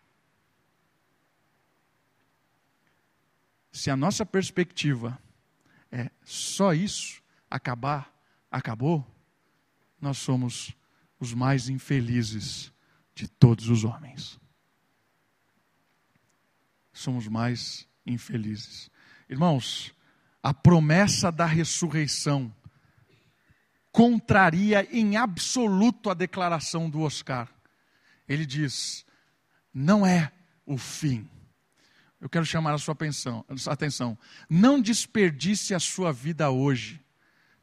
[3.77, 5.19] Se a nossa perspectiva
[5.93, 8.11] é só isso, acabar,
[8.51, 9.07] acabou,
[10.01, 10.75] nós somos
[11.21, 12.73] os mais infelizes
[13.15, 14.41] de todos os homens.
[16.91, 18.91] Somos mais infelizes.
[19.29, 19.95] Irmãos,
[20.43, 22.51] a promessa da ressurreição
[23.93, 27.47] contraria em absoluto a declaração do Oscar.
[28.27, 29.05] Ele diz:
[29.75, 30.33] não é
[30.65, 31.29] o fim
[32.21, 32.97] eu quero chamar a sua
[33.67, 34.19] atenção.
[34.49, 37.01] Não desperdice a sua vida hoje.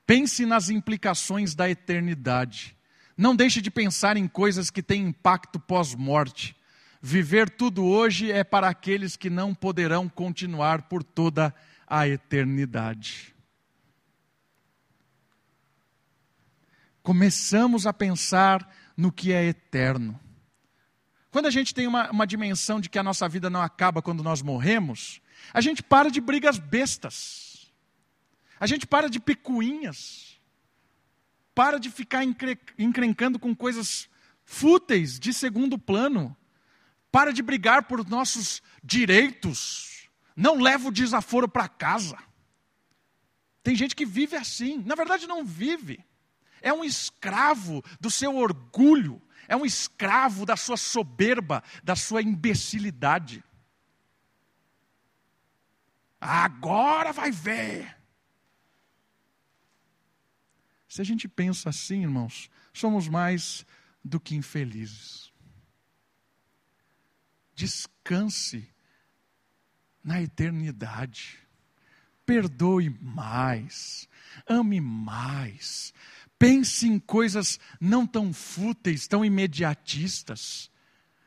[0.05, 2.77] Pense nas implicações da eternidade.
[3.17, 6.55] Não deixe de pensar em coisas que têm impacto pós-morte.
[7.01, 11.53] Viver tudo hoje é para aqueles que não poderão continuar por toda
[11.87, 13.33] a eternidade.
[17.01, 20.17] Começamos a pensar no que é eterno.
[21.33, 24.21] Quando a gente tem uma, uma dimensão de que a nossa vida não acaba quando
[24.21, 25.19] nós morremos,
[25.51, 27.73] a gente para de brigas bestas.
[28.59, 30.39] A gente para de picuinhas.
[31.55, 34.07] Para de ficar encre, encrencando com coisas
[34.45, 36.37] fúteis, de segundo plano.
[37.11, 40.07] Para de brigar por nossos direitos.
[40.35, 42.15] Não leva o desaforo para casa.
[43.63, 44.83] Tem gente que vive assim.
[44.85, 46.05] Na verdade, não vive.
[46.61, 49.19] É um escravo do seu orgulho,
[49.53, 53.43] é um escravo da sua soberba, da sua imbecilidade.
[56.19, 57.95] Agora vai ver.
[60.87, 63.63] Se a gente pensa assim, irmãos, somos mais
[64.03, 65.31] do que infelizes.
[67.53, 68.67] Descanse
[70.03, 71.39] na eternidade.
[72.25, 74.09] Perdoe mais,
[74.47, 75.93] ame mais,
[76.43, 80.69] pense em coisas não tão fúteis, tão imediatistas.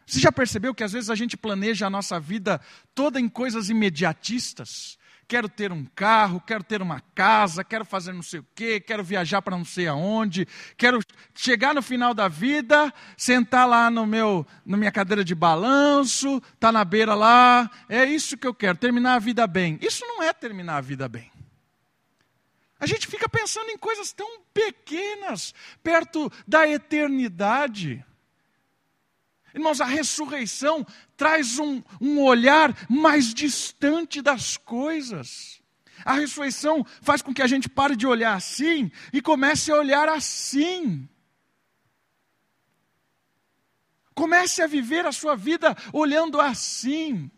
[0.06, 2.60] Você já percebeu que às vezes a gente planeja a nossa vida
[2.94, 4.98] toda em coisas imediatistas?
[5.28, 9.02] quero ter um carro, quero ter uma casa, quero fazer não sei o quê, quero
[9.02, 10.46] viajar para não sei aonde,
[10.76, 11.00] quero
[11.34, 16.70] chegar no final da vida, sentar lá no meu, na minha cadeira de balanço, tá
[16.70, 19.80] na beira lá, é isso que eu quero, terminar a vida bem.
[19.82, 21.28] Isso não é terminar a vida bem.
[22.78, 28.04] A gente fica pensando em coisas tão pequenas, perto da eternidade.
[29.54, 35.62] Irmãos, a ressurreição traz um, um olhar mais distante das coisas.
[36.04, 40.10] A ressurreição faz com que a gente pare de olhar assim e comece a olhar
[40.10, 41.08] assim.
[44.14, 47.30] Comece a viver a sua vida olhando assim.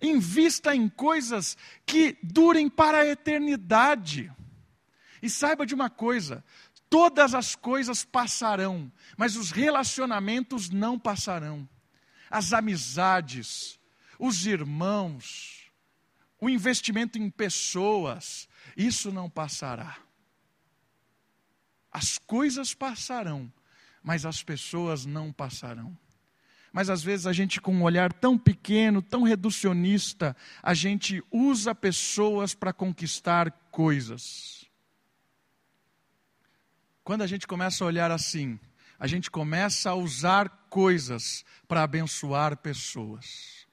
[0.00, 4.32] Invista em coisas que durem para a eternidade.
[5.22, 6.44] E saiba de uma coisa:
[6.88, 11.68] Todas as coisas passarão, mas os relacionamentos não passarão.
[12.30, 13.78] As amizades,
[14.18, 15.70] os irmãos,
[16.40, 19.98] o investimento em pessoas, isso não passará.
[21.90, 23.52] As coisas passarão,
[24.02, 25.96] mas as pessoas não passarão.
[26.76, 31.74] Mas às vezes a gente, com um olhar tão pequeno, tão reducionista, a gente usa
[31.74, 34.66] pessoas para conquistar coisas.
[37.02, 38.60] Quando a gente começa a olhar assim,
[38.98, 43.66] a gente começa a usar coisas para abençoar pessoas.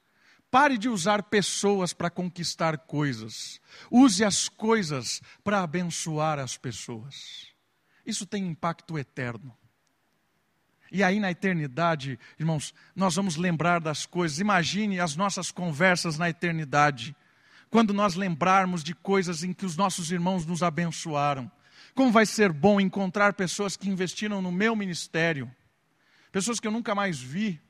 [0.50, 3.60] Pare de usar pessoas para conquistar coisas.
[3.90, 7.48] Use as coisas para abençoar as pessoas.
[8.06, 9.54] Isso tem impacto eterno.
[10.94, 14.38] E aí na eternidade, irmãos, nós vamos lembrar das coisas.
[14.38, 17.16] Imagine as nossas conversas na eternidade.
[17.68, 21.50] Quando nós lembrarmos de coisas em que os nossos irmãos nos abençoaram.
[21.96, 25.50] Como vai ser bom encontrar pessoas que investiram no meu ministério,
[26.30, 27.60] pessoas que eu nunca mais vi,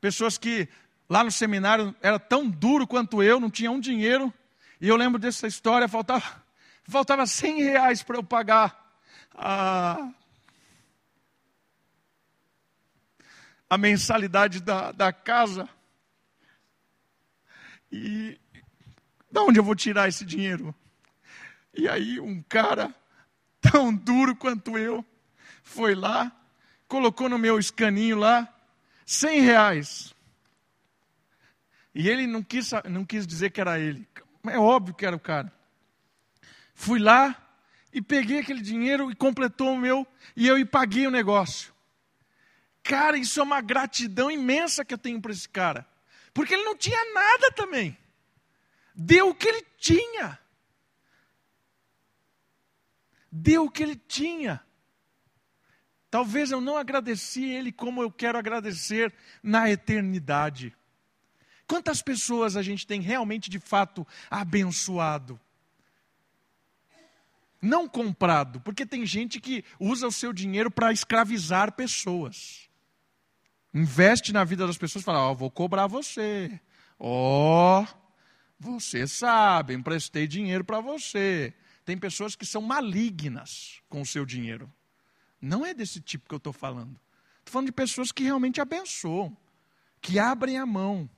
[0.00, 0.68] pessoas que
[1.10, 4.32] lá no seminário era tão duro quanto eu, não tinha um dinheiro,
[4.80, 6.40] e eu lembro dessa história, faltava,
[6.84, 8.86] faltava 100 reais para eu pagar.
[9.34, 10.12] A,
[13.68, 15.68] a mensalidade da, da casa.
[17.90, 18.38] E
[19.30, 20.74] de onde eu vou tirar esse dinheiro?
[21.74, 22.94] E aí um cara
[23.60, 25.04] tão duro quanto eu,
[25.62, 26.32] foi lá,
[26.86, 28.52] colocou no meu escaninho lá,
[29.04, 30.14] 100 reais.
[31.94, 34.06] E ele não quis, não quis dizer que era ele.
[34.46, 35.52] É óbvio que era o cara.
[36.74, 37.36] Fui lá
[37.92, 40.06] e peguei aquele dinheiro e completou o meu,
[40.36, 41.72] e eu e paguei o negócio.
[42.88, 45.86] Cara, isso é uma gratidão imensa que eu tenho para esse cara.
[46.32, 47.96] Porque ele não tinha nada também.
[48.94, 50.38] Deu o que ele tinha
[53.30, 54.60] deu o que ele tinha.
[56.10, 59.12] Talvez eu não agradeci ele como eu quero agradecer
[59.42, 60.74] na eternidade.
[61.66, 65.38] Quantas pessoas a gente tem realmente de fato abençoado?
[67.60, 72.67] Não comprado, porque tem gente que usa o seu dinheiro para escravizar pessoas.
[73.72, 76.60] Investe na vida das pessoas e fala: Ó, oh, vou cobrar você.
[76.98, 77.86] Ó, oh,
[78.58, 81.54] você sabe, emprestei dinheiro para você.
[81.84, 84.72] Tem pessoas que são malignas com o seu dinheiro.
[85.40, 86.98] Não é desse tipo que eu estou falando.
[87.38, 89.36] Estou falando de pessoas que realmente abençoam,
[90.00, 91.08] que abrem a mão,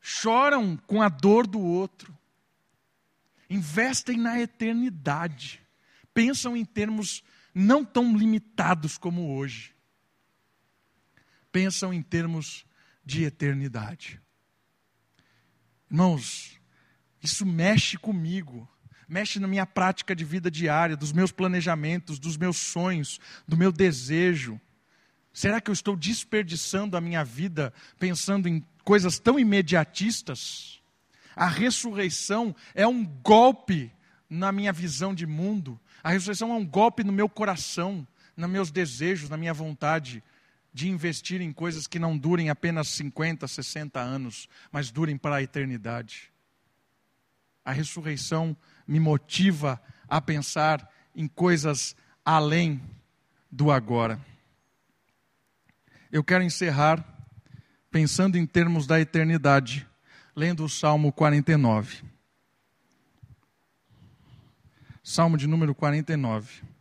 [0.00, 2.16] choram com a dor do outro,
[3.50, 5.60] investem na eternidade,
[6.14, 7.22] pensam em termos
[7.54, 9.73] não tão limitados como hoje,
[11.54, 12.66] pensam em termos
[13.04, 14.20] de eternidade.
[15.88, 16.60] Irmãos,
[17.22, 18.68] isso mexe comigo
[19.06, 23.70] mexe na minha prática de vida diária, dos meus planejamentos, dos meus sonhos, do meu
[23.70, 24.60] desejo.
[25.32, 30.80] Será que eu estou desperdiçando a minha vida pensando em coisas tão imediatistas?
[31.36, 33.92] A ressurreição é um golpe
[34.28, 35.78] na minha visão de mundo.
[36.02, 38.04] A ressurreição é um golpe no meu coração,
[38.36, 40.24] nos meus desejos, na minha vontade
[40.74, 45.42] de investir em coisas que não durem apenas 50, 60 anos, mas durem para a
[45.42, 46.32] eternidade.
[47.64, 48.56] A ressurreição
[48.86, 51.94] me motiva a pensar em coisas
[52.24, 52.82] além
[53.48, 54.20] do agora.
[56.10, 57.04] Eu quero encerrar
[57.88, 59.86] pensando em termos da eternidade,
[60.34, 62.02] lendo o Salmo 49.
[65.04, 66.73] Salmo de número 49.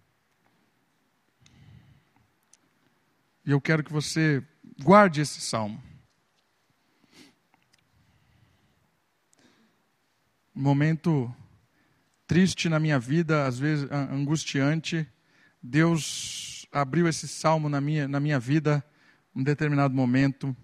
[3.46, 4.42] E eu quero que você
[4.82, 5.82] guarde esse salmo.
[10.56, 11.34] Um momento
[12.26, 15.08] triste na minha vida, às vezes angustiante.
[15.62, 18.84] Deus abriu esse salmo na minha, na minha vida,
[19.36, 20.56] um determinado momento,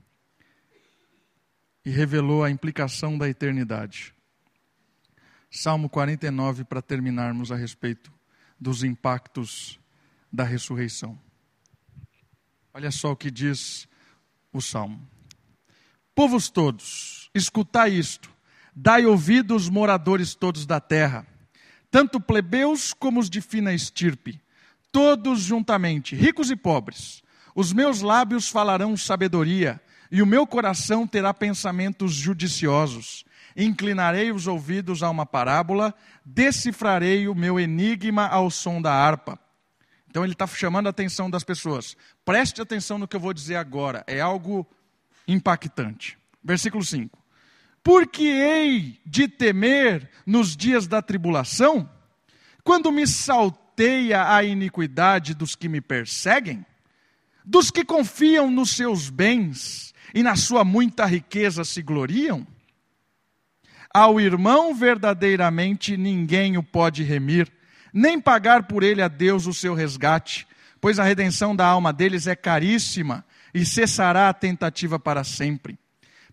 [1.84, 4.14] e revelou a implicação da eternidade.
[5.52, 8.14] Salmo 49, para terminarmos a respeito
[8.60, 9.80] dos impactos
[10.32, 11.20] da ressurreição.
[12.74, 13.88] Olha só o que diz
[14.54, 15.02] o salmo:
[16.14, 18.30] Povos todos, escutai isto,
[18.76, 21.26] dai ouvidos, moradores todos da terra,
[21.90, 24.42] tanto plebeus como os de fina estirpe,
[24.92, 27.24] todos juntamente, ricos e pobres.
[27.56, 33.26] Os meus lábios falarão sabedoria, e o meu coração terá pensamentos judiciosos.
[33.56, 35.94] Inclinarei os ouvidos a uma parábola,
[36.24, 39.40] decifrarei o meu enigma ao som da harpa.
[40.10, 41.96] Então ele está chamando a atenção das pessoas.
[42.26, 44.68] Preste atenção no que eu vou dizer agora, é algo
[45.28, 46.18] impactante.
[46.44, 47.18] Versículo 5:
[47.84, 51.90] Porque hei de temer nos dias da tribulação,
[52.64, 56.66] quando me salteia a iniquidade dos que me perseguem,
[57.46, 62.46] dos que confiam nos seus bens e na sua muita riqueza se gloriam?
[63.92, 67.52] Ao irmão verdadeiramente ninguém o pode remir,
[67.94, 70.48] nem pagar por ele a Deus o seu resgate,
[70.80, 75.78] pois a redenção da alma deles é caríssima e cessará a tentativa para sempre,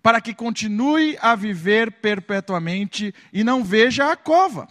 [0.03, 4.69] para que continue a viver perpetuamente e não veja a cova.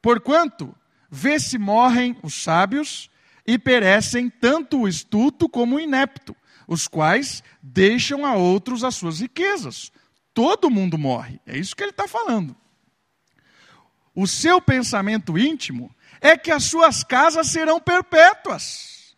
[0.00, 0.74] Porquanto,
[1.10, 3.10] vê-se morrem os sábios
[3.46, 6.36] e perecem tanto o estulto como o inepto,
[6.66, 9.90] os quais deixam a outros as suas riquezas.
[10.32, 12.56] Todo mundo morre, é isso que ele está falando.
[14.14, 19.16] O seu pensamento íntimo é que as suas casas serão perpétuas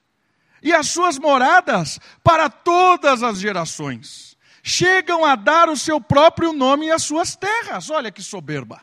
[0.62, 4.36] e as suas moradas para todas as gerações.
[4.62, 7.90] Chegam a dar o seu próprio nome às suas terras.
[7.90, 8.80] Olha que soberba.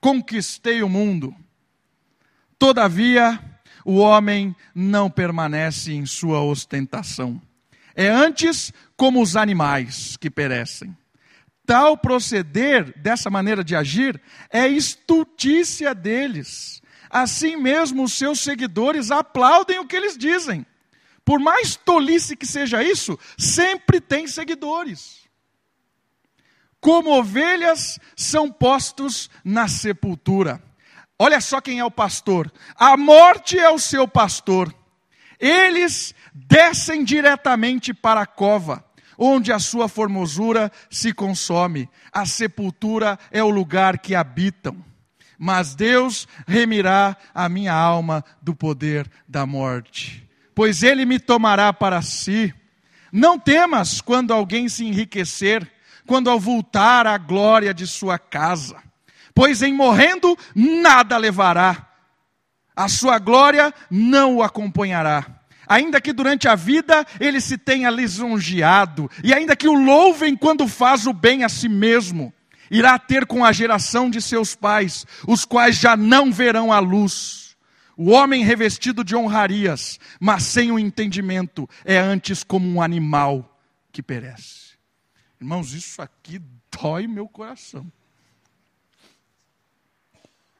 [0.00, 1.32] Conquistei o mundo.
[2.58, 3.38] Todavia,
[3.84, 7.40] o homem não permanece em sua ostentação.
[7.94, 10.96] É antes como os animais que perecem.
[11.72, 14.20] Tal proceder, dessa maneira de agir,
[14.50, 16.82] é estultícia deles.
[17.08, 20.66] Assim mesmo, os seus seguidores aplaudem o que eles dizem.
[21.24, 25.26] Por mais tolice que seja isso, sempre tem seguidores.
[26.78, 30.62] Como ovelhas são postos na sepultura.
[31.18, 32.52] Olha só quem é o pastor.
[32.76, 34.74] A morte é o seu pastor.
[35.40, 41.88] Eles descem diretamente para a cova onde a sua formosura se consome.
[42.12, 44.76] A sepultura é o lugar que habitam.
[45.38, 52.00] Mas Deus remirá a minha alma do poder da morte, pois ele me tomará para
[52.00, 52.54] si.
[53.10, 55.68] Não temas quando alguém se enriquecer,
[56.06, 58.76] quando avultar a glória de sua casa,
[59.34, 61.88] pois em morrendo nada levará,
[62.74, 65.41] a sua glória não o acompanhará
[65.72, 70.68] ainda que durante a vida ele se tenha lisonjeado, e ainda que o louvem quando
[70.68, 72.32] faz o bem a si mesmo,
[72.70, 77.56] irá ter com a geração de seus pais, os quais já não verão a luz.
[77.96, 83.58] O homem revestido de honrarias, mas sem o entendimento, é antes como um animal
[83.90, 84.72] que perece.
[85.40, 87.90] Irmãos, isso aqui dói meu coração.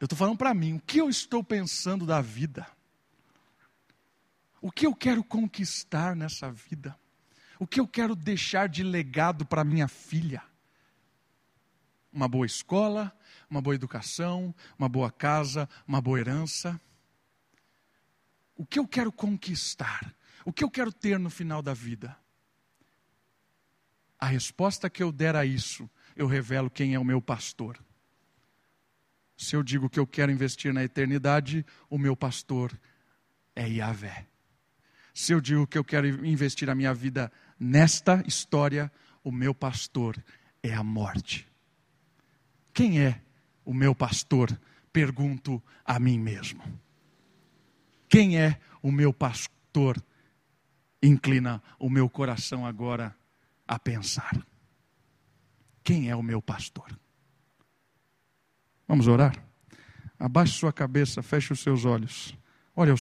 [0.01, 2.67] Eu estou falando para mim, o que eu estou pensando da vida?
[4.63, 6.97] O que eu quero conquistar nessa vida?
[7.59, 10.41] O que eu quero deixar de legado para minha filha?
[12.13, 13.13] Uma boa escola,
[13.51, 16.81] uma boa educação, uma boa casa, uma boa herança.
[18.57, 20.15] O que eu quero conquistar?
[20.45, 22.17] O que eu quero ter no final da vida?
[24.17, 27.77] A resposta que eu der a isso, eu revelo quem é o meu pastor.
[29.37, 32.79] Se eu digo que eu quero investir na eternidade, o meu pastor
[33.57, 34.32] é Yahvé.
[35.15, 38.91] Se eu digo que eu quero investir a minha vida nesta história,
[39.23, 40.17] o meu pastor
[40.63, 41.47] é a morte.
[42.73, 43.21] Quem é
[43.65, 44.59] o meu pastor?
[44.93, 46.63] Pergunto a mim mesmo.
[48.09, 50.03] Quem é o meu pastor?
[51.03, 53.15] Inclina o meu coração agora
[53.67, 54.47] a pensar.
[55.83, 56.99] Quem é o meu pastor?
[58.87, 59.35] Vamos orar?
[60.19, 62.37] Abaixe sua cabeça, feche os seus olhos.
[62.77, 62.91] Olha